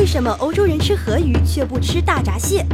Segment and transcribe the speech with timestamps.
[0.00, 2.64] 为什么欧洲人吃河鱼却不吃大闸蟹？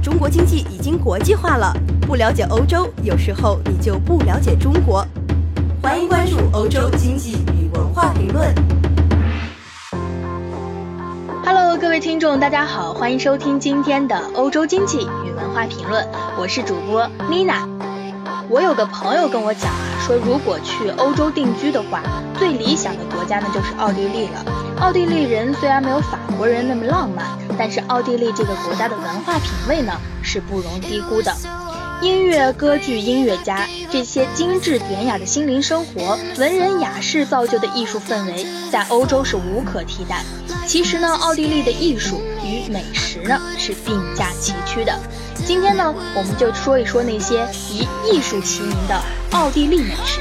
[0.00, 5.04] 中国经济已经国际化了，不了解欧洲，有时候你就不了解中国。
[5.82, 8.54] 欢迎关注欧洲经济与文化评论。
[11.44, 16.06] Hello，各位听众，大家好，欢迎收听今天的欧洲经济与文化评论，
[16.38, 17.68] 我是主播 Nina。
[18.48, 22.00] 我有个朋友跟我讲啊，说如果去欧洲定居的话，
[22.38, 24.44] 最理想的国家呢就是奥地利了。
[24.78, 27.26] 奥地利人虽然没有法国人那么浪漫，
[27.58, 29.92] 但是奥地利这个国家的文化品味呢
[30.22, 31.34] 是不容低估的。
[32.02, 40.22] 音乐、歌剧、音乐家这些精致典雅的心灵生活，文人雅士造就的艺术氛围，在欧洲是无可替代。
[40.66, 44.98] 其实呢，奥地利的艺术与美食呢是并驾齐驱的。
[45.46, 50.20] 今天呢，我们就说一说那些以艺术齐名的奥地利美食。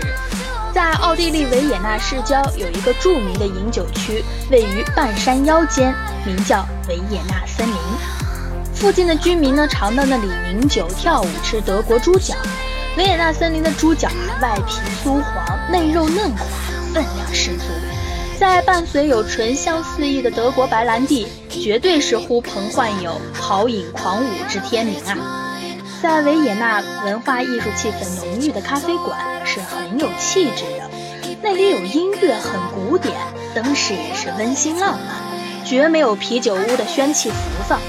[0.73, 5.93] 在奥地利维也纳市郊有一个著名的饮酒区，位于半山腰间，
[6.25, 7.75] 名叫维也纳森林。
[8.75, 12.35] 附近的居民呢，常到那里饮酒、跳舞、吃德国猪脚。
[12.97, 16.45] 维也纳森林的猪脚啊，外皮酥黄，内肉嫩滑，
[16.93, 17.63] 分量十足。
[18.37, 25.57] 在伴随有醇香四溢的德国白兰地，绝对是呼朋唤友、豪饮狂舞之天名啊！
[26.03, 30.89] 在维也纳，文化艺术气氛浓郁的咖啡馆是很有气质的，
[31.41, 33.15] 那里有音乐很古典，
[33.55, 37.35] 灯饰也是温馨浪漫，绝没有啤酒屋的喧气浮
[37.67, 37.79] 躁。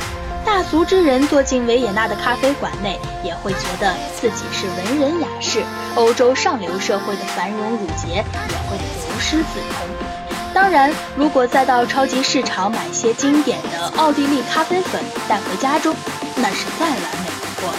[0.47, 5.61] 大俗之人坐进维也纳的咖啡馆内，也会觉得自己是文人雅士，
[5.97, 10.31] 欧洲上流社会的繁荣辱节也会流失自通。
[10.55, 15.95] 当然，如果再到超级市场买些经典的奥地利咖啡粉带回家中，
[16.37, 17.79] 那是再完美不过了。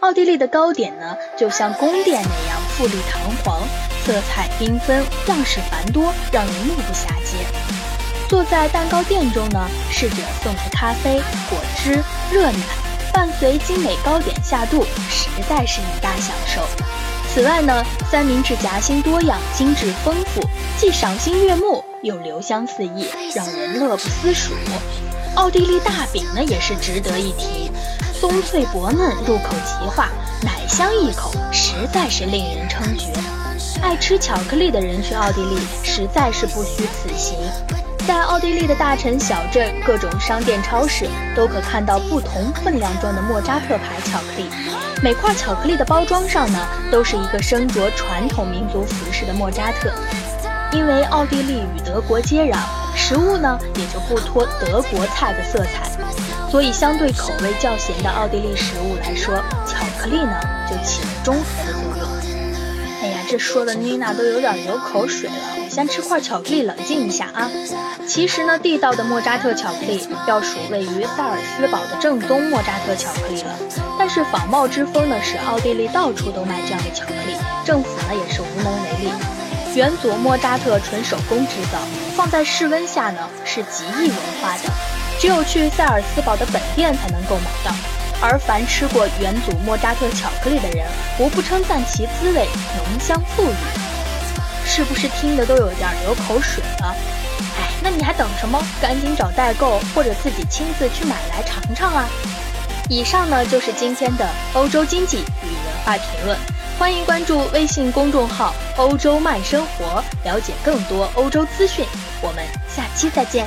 [0.00, 3.62] 奥地利的糕点呢，就像宫殿那样富丽堂皇，
[4.04, 7.77] 色彩缤纷，样式繁多，让人目不暇接。
[8.28, 12.58] 坐在蛋糕店中呢，侍者送来咖啡、果汁、热奶，
[13.10, 16.60] 伴随精美糕点下肚，实在是一大享受。
[17.32, 20.42] 此外呢，三明治夹心多样，精致丰富，
[20.76, 24.52] 既赏心悦目，又留香四溢，让人乐不思蜀。
[25.34, 27.70] 奥地利大饼呢，也是值得一提，
[28.12, 30.10] 松脆薄嫩，入口即化，
[30.42, 33.06] 奶香一口，实在是令人称绝。
[33.80, 37.38] 爱吃巧克力的人去奥地利，实在是不虚此行。
[38.08, 44.48] 在奥地利的大城小镇，各种商店、超市都可看到不同分量装的莫扎特牌巧克力。
[45.02, 46.58] 每块巧克力的包装上呢，
[46.90, 49.92] 都是一个身着传统民族服饰的莫扎特。
[50.72, 52.56] 因为奥地利与德国接壤，
[52.96, 55.90] 食物呢也就不脱德国菜的色彩，
[56.50, 59.36] 所以相对口味较咸的奥地利食物来说，
[59.66, 62.37] 巧克力呢就起了中和的作用。
[63.00, 65.36] 哎呀，这说的妮娜都有点流口水了。
[65.70, 67.48] 先吃块巧克力冷静一下啊！
[68.08, 73.54] 其实呢，地道的莫扎特巧克力要数位于萨尔斯堡的正宗莫扎特巧克力了。
[73.98, 79.12] 但是仿冒之风呢，使奥地利到处都卖这样的巧克力，政府呢也是无能为力。
[79.76, 81.78] 元祖莫扎特纯手工制造，
[82.16, 84.72] 放在室温下呢是极易融化的，
[85.20, 87.70] 只有去塞尔斯堡的本店才能购买到。
[88.20, 90.86] 而凡吃过元祖莫扎特巧克力的人，
[91.18, 94.68] 无不称赞其滋味浓香馥郁。
[94.70, 96.94] 是不是听得都有点流口水了？
[97.58, 98.62] 哎，那你还等什么？
[98.80, 102.06] 赶紧找代购或者自己亲自去买来尝尝啊！
[102.90, 106.38] 以上呢就是今天的欧洲经济与文化评论，
[106.78, 111.84] 欢迎关注微信公众号“欧洲慢生活”，了解更多欧洲资讯。
[112.20, 113.46] 我们下期再见。